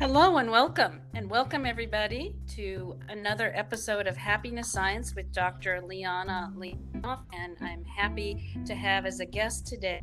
[0.00, 5.82] Hello and welcome, and welcome everybody to another episode of Happiness Science with Dr.
[5.82, 7.18] Liana Lianov.
[7.34, 10.00] And I'm happy to have as a guest today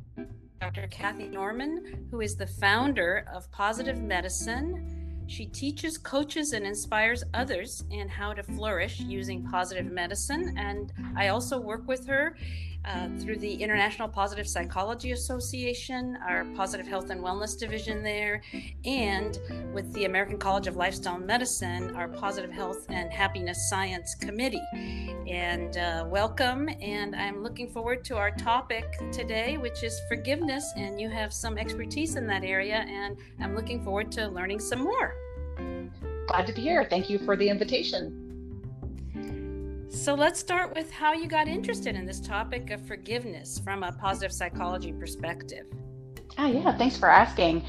[0.61, 0.87] Dr.
[0.91, 4.97] Kathi Norman, who is the founder of Positive Medicine
[5.27, 10.55] she teaches, coaches, and inspires others in how to flourish using positive medicine.
[10.57, 12.37] And I also work with her
[12.87, 18.41] uh, through the International Positive Psychology Association, our Positive Health and Wellness Division there,
[18.85, 19.37] and
[19.73, 24.61] with the American College of Lifestyle Medicine, our Positive Health and Happiness Science Committee.
[25.27, 30.71] And uh, welcome, and I'm looking forward to our topic today, which is forgiveness.
[30.75, 34.79] And you have some expertise in that area, and I'm looking forward to learning some
[34.79, 35.13] more.
[36.27, 36.83] Glad to be here.
[36.83, 38.26] Thank you for the invitation.
[39.89, 43.91] So let's start with how you got interested in this topic of forgiveness from a
[43.93, 45.65] positive psychology perspective.
[46.37, 47.63] Ah, yeah, thanks for asking.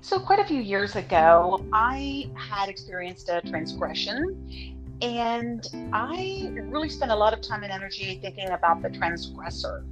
[0.00, 7.12] So, quite a few years ago, I had experienced a transgression, and I really spent
[7.12, 9.84] a lot of time and energy thinking about the transgressor.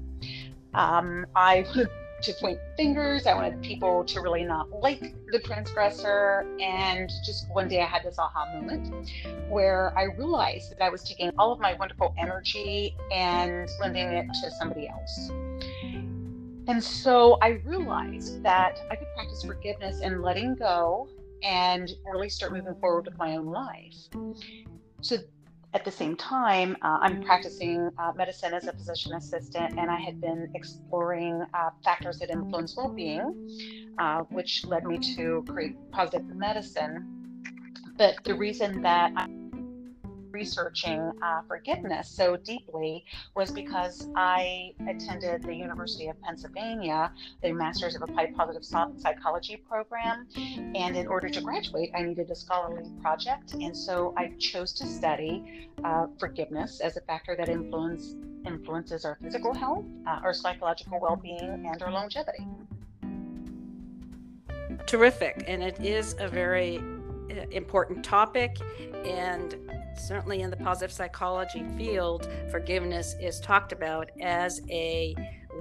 [0.73, 1.67] Um, I
[2.23, 3.27] to point fingers.
[3.27, 6.47] I wanted people to really not like the transgressor.
[6.61, 9.09] And just one day I had this aha moment
[9.49, 14.27] where I realized that I was taking all of my wonderful energy and lending it
[14.43, 15.31] to somebody else.
[16.69, 21.09] And so I realized that I could practice forgiveness and letting go
[21.43, 23.95] and really start moving forward with my own life.
[25.01, 25.19] So
[25.77, 30.01] at the same time, uh, I'm practicing uh, medicine as a physician assistant, and I
[30.01, 35.77] had been exploring uh, factors that influence well being, uh, which led me to create
[35.93, 36.95] positive medicine.
[37.99, 39.27] But the reason that I
[40.37, 47.11] researching uh, forgiveness so deeply was because I attended the University of Pennsylvania,
[47.43, 50.27] the Masters of Applied Positive Psychology program.
[50.37, 53.55] And in order to graduate, I needed a scholarly project.
[53.55, 58.15] And so I chose to study uh, forgiveness as a factor that influence,
[58.47, 62.47] influences our physical health, uh, our psychological well being, and our longevity.
[64.85, 65.45] Terrific.
[65.49, 66.79] And it is a very
[67.31, 68.59] uh, important topic.
[69.05, 69.57] And
[69.99, 75.15] certainly in the positive psychology field, forgiveness is talked about as a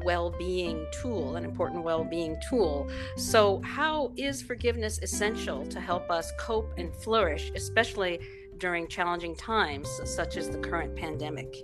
[0.03, 2.89] well being tool, an important well being tool.
[3.17, 8.19] So, how is forgiveness essential to help us cope and flourish, especially
[8.57, 11.63] during challenging times such as the current pandemic?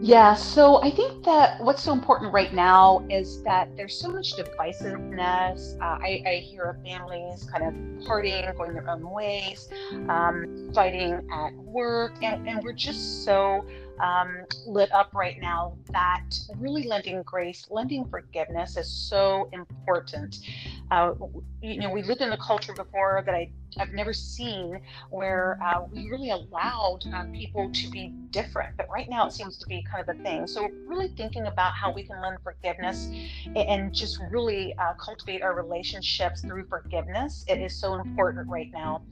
[0.00, 4.34] Yeah, so I think that what's so important right now is that there's so much
[4.34, 5.80] divisiveness.
[5.80, 9.68] Uh, I, I, hear of families kind of partying, going their own ways,
[10.08, 13.64] um, fighting at work, and, and we're just so
[14.00, 16.24] um, lit up right now that
[16.56, 20.38] really lending grace, lending forgiveness is so important.
[20.90, 21.14] Uh,
[21.62, 24.80] you know, we lived in a culture before that I I've never seen
[25.10, 28.76] where uh, we really allowed uh, people to be different.
[28.76, 30.46] But right now it seems to be kind of a thing.
[30.46, 33.08] So really thinking about how we can learn forgiveness
[33.54, 37.44] and just really uh, cultivate our relationships through forgiveness.
[37.48, 39.02] It is so important right now.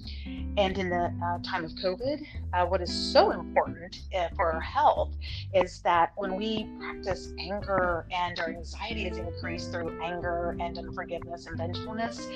[0.56, 4.60] And in the uh, time of COVID, uh, what is so important uh, for our
[4.60, 5.12] health
[5.54, 11.46] is that when we practice anger and our anxiety is increased through anger and unforgiveness
[11.46, 12.28] and vengefulness,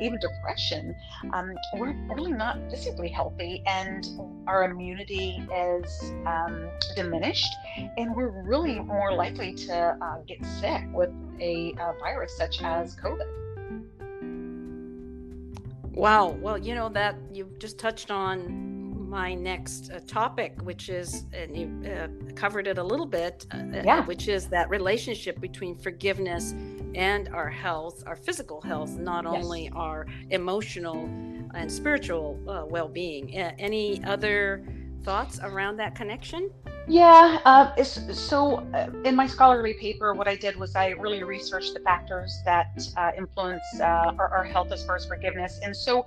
[0.00, 0.94] even depression.
[1.32, 4.06] Um, we're really not physically healthy and
[4.46, 7.52] our immunity is um, diminished
[7.96, 11.10] and we're really more likely to uh, get sick with
[11.40, 13.26] a, a virus such as covid
[15.92, 18.69] wow well you know that you've just touched on
[19.10, 23.56] my next uh, topic, which is, and you uh, covered it a little bit, uh,
[23.56, 24.06] uh yeah.
[24.06, 26.54] which is that relationship between forgiveness
[26.94, 29.34] and our health, our physical health, not yes.
[29.34, 31.04] only our emotional
[31.54, 33.34] and spiritual uh, well being.
[33.34, 34.64] any other
[35.02, 36.50] thoughts around that connection?
[36.90, 41.74] Yeah, uh, so uh, in my scholarly paper, what I did was I really researched
[41.74, 42.66] the factors that
[42.96, 45.60] uh, influence uh, our, our, health as far as forgiveness.
[45.62, 46.06] And so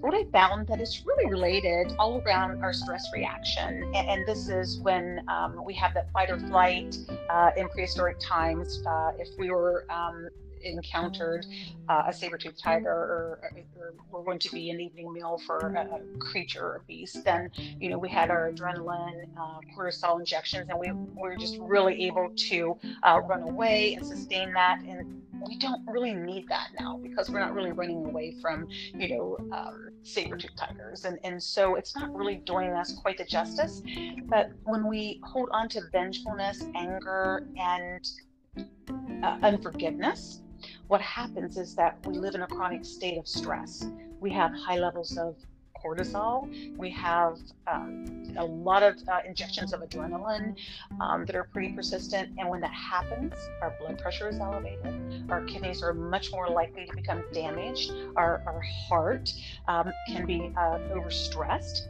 [0.00, 3.82] what I found that is really related all around our stress reaction.
[3.94, 6.96] And, and this is when um, we have that fight or flight
[7.28, 8.82] uh, in prehistoric times.
[8.86, 10.28] Uh, if we were um,
[10.62, 11.46] encountered
[11.88, 13.40] uh, a saber-toothed tiger or,
[13.76, 17.50] or, we're going to be an evening meal for a, a creature or beast, then
[17.56, 22.30] you know we had our adrenaline, uh, cortisol injections, and we were just really able
[22.36, 24.80] to uh, run away and sustain that.
[24.86, 29.08] And we don't really need that now because we're not really running away from you
[29.16, 33.82] know um, saber-toothed tigers, and and so it's not really doing us quite the justice.
[34.26, 38.06] But when we hold on to vengefulness, anger, and
[39.24, 40.42] uh, unforgiveness,
[40.88, 43.86] what happens is that we live in a chronic state of stress.
[44.20, 45.36] We have high levels of
[45.82, 46.48] cortisol.
[46.76, 50.56] We have um, a lot of uh, injections of adrenaline
[51.00, 52.30] um, that are pretty persistent.
[52.38, 55.30] And when that happens, our blood pressure is elevated.
[55.30, 57.92] Our kidneys are much more likely to become damaged.
[58.16, 59.32] Our, our heart
[59.68, 61.88] um, can be uh, overstressed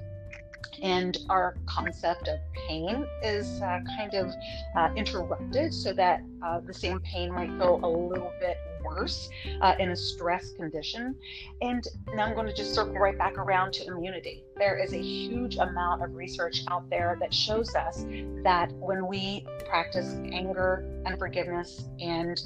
[0.82, 4.32] and our concept of pain is uh, kind of
[4.76, 9.28] uh, interrupted so that uh, the same pain might feel a little bit worse
[9.60, 11.14] uh, in a stress condition.
[11.60, 14.44] And now I'm going to just circle right back around to immunity.
[14.56, 18.04] There is a huge amount of research out there that shows us
[18.42, 22.40] that when we practice anger, unforgiveness, and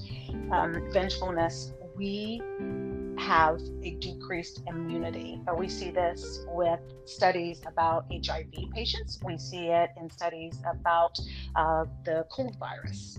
[0.53, 2.43] um, vengefulness, we
[3.19, 5.41] have a decreased immunity.
[5.49, 9.19] Uh, we see this with studies about HIV patients.
[9.25, 11.19] We see it in studies about
[11.57, 13.19] uh, the cold virus.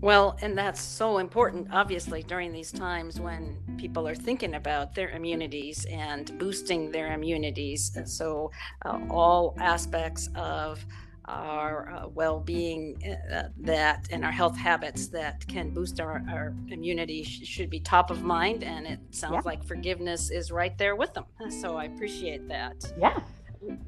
[0.00, 5.08] Well, and that's so important, obviously, during these times when people are thinking about their
[5.10, 7.96] immunities and boosting their immunities.
[8.04, 8.50] So,
[8.84, 10.84] uh, all aspects of
[11.28, 12.96] our uh, well being
[13.32, 17.80] uh, that and our health habits that can boost our, our immunity sh- should be
[17.80, 18.62] top of mind.
[18.62, 19.40] And it sounds yeah.
[19.44, 21.24] like forgiveness is right there with them.
[21.50, 22.92] So, I appreciate that.
[22.98, 23.18] Yeah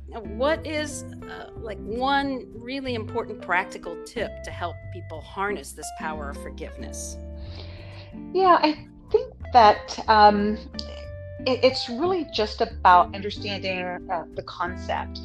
[0.09, 6.31] what is uh, like one really important practical tip to help people harness this power
[6.31, 7.17] of forgiveness?
[8.33, 10.57] Yeah, I think that um,
[11.47, 15.21] it, it's really just about understanding uh, the concept.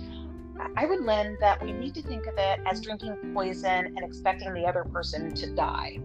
[0.75, 4.53] I would lend that we need to think of it as drinking poison and expecting
[4.53, 5.99] the other person to die.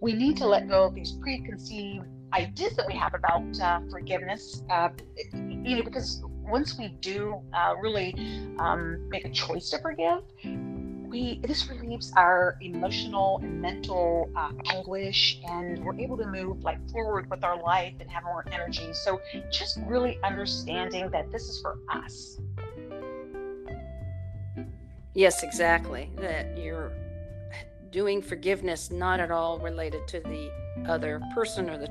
[0.00, 4.62] We need to let go of these preconceived ideas that we have about uh, forgiveness,
[4.70, 4.88] uh,
[5.32, 8.14] you know, because once we do uh, really
[8.58, 10.22] um, make a choice to forgive,
[11.08, 16.78] we this relieves our emotional and mental uh, anguish, and we're able to move like
[16.90, 18.92] forward with our life and have more energy.
[18.94, 22.40] So just really understanding that this is for us.
[25.14, 26.10] Yes, exactly.
[26.16, 26.92] That you're
[27.90, 30.50] doing forgiveness not at all related to the
[30.88, 31.88] other person or the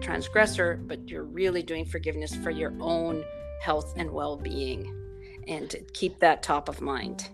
[0.00, 3.24] transgressor, but you're really doing forgiveness for your own
[3.60, 4.98] health and well being
[5.46, 7.28] and keep that top of mind.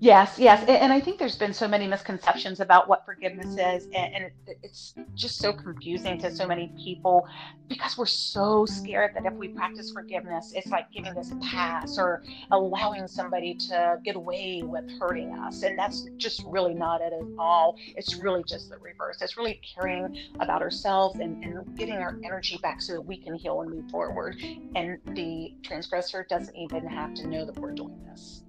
[0.00, 0.62] Yes, yes.
[0.68, 3.88] And I think there's been so many misconceptions about what forgiveness is.
[3.94, 4.30] And
[4.62, 7.26] it's just so confusing to so many people
[7.68, 11.96] because we're so scared that if we practice forgiveness, it's like giving this a pass
[11.98, 15.62] or allowing somebody to get away with hurting us.
[15.62, 17.76] And that's just really not it at all.
[17.96, 19.22] It's really just the reverse.
[19.22, 23.34] It's really caring about ourselves and, and getting our energy back so that we can
[23.34, 24.36] heal and move forward.
[24.74, 28.42] And the transgressor doesn't even have to know that we're doing this.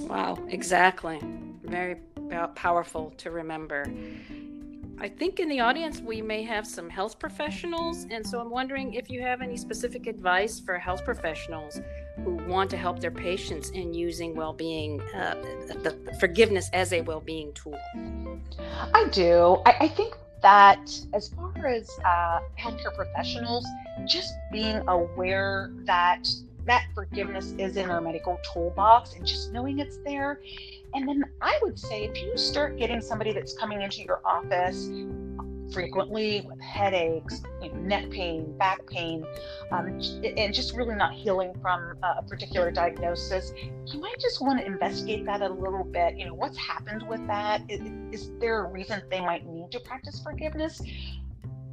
[0.00, 1.20] Wow, exactly.
[1.64, 1.96] Very
[2.54, 3.86] powerful to remember.
[5.00, 8.94] I think in the audience we may have some health professionals, and so I'm wondering
[8.94, 11.80] if you have any specific advice for health professionals
[12.24, 15.34] who want to help their patients in using well-being, uh,
[15.84, 17.78] the forgiveness as a well-being tool.
[18.92, 19.62] I do.
[19.66, 23.64] I, I think that as far as uh, healthcare professionals,
[24.04, 26.28] just being aware that
[26.66, 30.40] that forgiveness is in our medical toolbox and just knowing it's there.
[30.94, 34.90] And then I would say if you start getting somebody that's coming into your office
[35.72, 39.24] frequently with headaches, you know, neck pain, back pain,
[39.70, 43.52] um, and just really not healing from a particular diagnosis,
[43.86, 46.16] you might just want to investigate that a little bit.
[46.16, 47.62] You know, what's happened with that?
[47.68, 47.80] Is,
[48.12, 50.80] is there a reason they might need to practice forgiveness?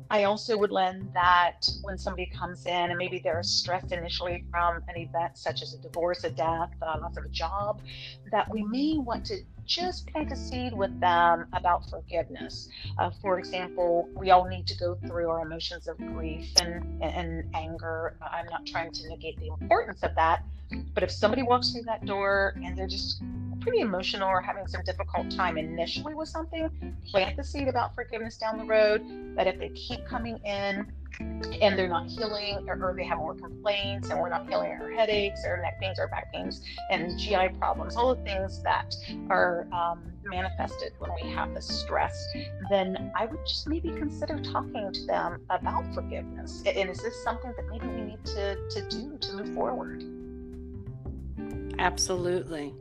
[0.10, 4.82] I also would lend that when somebody comes in and maybe they're stressed initially from
[4.88, 7.82] an event such as a divorce, a death, uh, loss of a job,
[8.32, 12.70] that we may want to just plant a seed with them about forgiveness.
[13.00, 17.50] Uh, for example, we all need to go through our emotions of grief and, and
[17.56, 18.16] anger.
[18.22, 20.44] I'm not trying to negate the importance of that,
[20.94, 23.22] but if somebody walks through that door and they're just
[23.66, 26.70] pretty emotional or having some difficult time initially with something,
[27.10, 29.02] plant the seed about forgiveness down the road.
[29.36, 30.86] That if they keep coming in
[31.20, 34.92] and they're not healing or, or, they have more complaints and we're not healing our
[34.92, 38.94] headaches or neck pains or back pains and GI problems, all the things that
[39.30, 42.14] are um, manifested when we have this stress,
[42.70, 46.62] then I would just maybe consider talking to them about forgiveness.
[46.68, 50.04] And is this something that maybe we need to, to do to move forward?
[51.80, 52.74] Absolutely.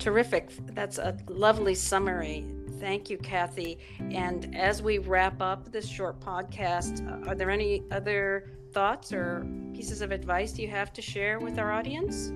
[0.00, 0.50] Terrific.
[0.74, 2.46] That's a lovely summary.
[2.80, 3.78] Thank you, Kathi.
[4.10, 9.46] And as we wrap up this short podcast, uh, are there any other thoughts or
[9.74, 12.32] pieces of advice you have to share with our audience?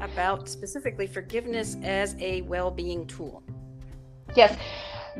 [0.00, 3.42] about specifically forgiveness as a well being tool.
[4.34, 4.56] Yes.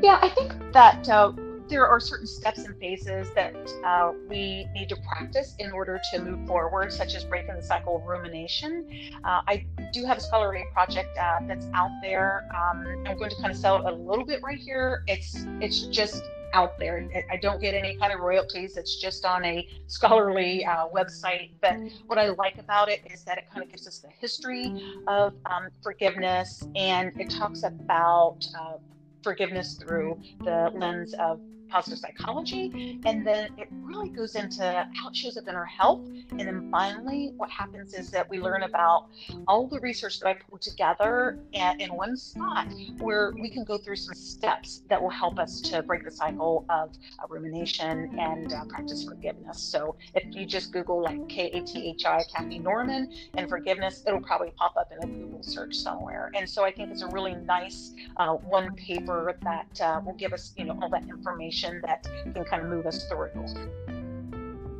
[0.01, 1.33] Yeah, I think that uh,
[1.69, 3.55] there are certain steps and phases that
[3.85, 7.97] uh, we need to practice in order to move forward, such as breaking the cycle
[7.97, 8.87] of rumination.
[9.23, 12.47] Uh, I do have a scholarly project uh, that's out there.
[12.55, 15.03] Um, I'm going to kind of sell it a little bit right here.
[15.07, 17.09] It's it's just out there.
[17.29, 18.77] I don't get any kind of royalties.
[18.77, 21.51] It's just on a scholarly uh, website.
[21.61, 21.75] But
[22.07, 25.33] what I like about it is that it kind of gives us the history of
[25.45, 28.77] um, forgiveness and it talks about uh,
[29.23, 32.99] forgiveness through the lens of positive psychology.
[33.05, 36.01] And then it really goes into how it shows up in our health.
[36.31, 39.07] And then finally, what happens is that we learn about
[39.47, 42.67] all the research that I pulled together at, in one spot
[42.99, 46.65] where we can go through some steps that will help us to break the cycle
[46.69, 49.59] of uh, rumination and uh, practice forgiveness.
[49.59, 54.03] So if you just Google like K A T H I, Kathi Norman, and forgiveness,
[54.05, 56.31] it'll probably pop up in a Google search somewhere.
[56.35, 60.33] And so I think it's a really nice uh, one paper that uh, will give
[60.33, 63.29] us, you know, all that information information that can kind of move us through.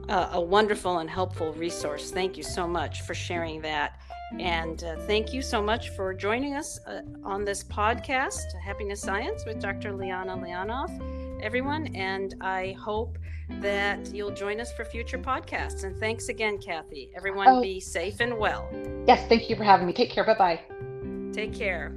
[0.10, 2.12] Uh, a wonderful and helpful resource.
[2.12, 4.00] Thank you so much for sharing that.
[4.40, 9.46] And uh, thank you so much for joining us uh, on this podcast, Happiness Science
[9.46, 9.94] with Dr.
[9.94, 11.88] Liana Lianov, everyone.
[11.96, 13.18] And I hope
[13.62, 15.86] that you'll join us for future podcasts.
[15.86, 17.10] And thanks again, Kathi.
[17.16, 17.62] Everyone, oh.
[17.62, 18.70] be safe and well.
[19.08, 19.94] Yes, thank you for having me.
[19.94, 20.26] Take care.
[20.26, 20.62] Bye bye.
[21.34, 21.94] Take care.